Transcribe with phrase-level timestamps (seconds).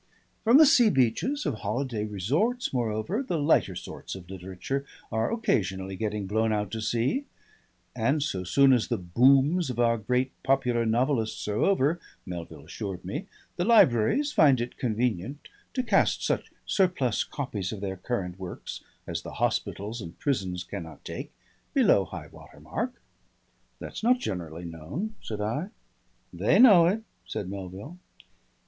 [0.43, 5.95] From the sea beaches of holiday resorts, moreover, the lighter sorts of literature are occasionally
[5.95, 7.25] getting blown out to sea.
[7.95, 13.05] And so soon as the Booms of our great Popular Novelists are over, Melville assured
[13.05, 13.27] me,
[13.57, 19.21] the libraries find it convenient to cast such surplus copies of their current works as
[19.21, 21.31] the hospitals and prisons cannot take,
[21.75, 22.99] below high water mark.
[23.77, 25.69] "That's not generally known," said I.
[26.33, 27.99] "They know it," said Melville.